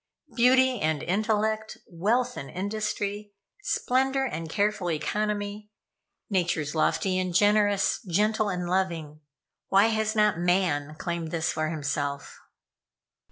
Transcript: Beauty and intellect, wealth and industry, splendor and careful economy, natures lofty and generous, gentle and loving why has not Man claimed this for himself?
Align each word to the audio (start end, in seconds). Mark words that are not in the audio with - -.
Beauty 0.35 0.79
and 0.81 1.03
intellect, 1.03 1.77
wealth 1.87 2.35
and 2.35 2.49
industry, 2.49 3.33
splendor 3.61 4.25
and 4.25 4.49
careful 4.49 4.89
economy, 4.89 5.69
natures 6.27 6.73
lofty 6.73 7.19
and 7.19 7.35
generous, 7.35 7.99
gentle 8.07 8.49
and 8.49 8.67
loving 8.67 9.19
why 9.67 9.89
has 9.93 10.15
not 10.15 10.39
Man 10.39 10.95
claimed 10.97 11.29
this 11.29 11.51
for 11.51 11.69
himself? 11.69 12.39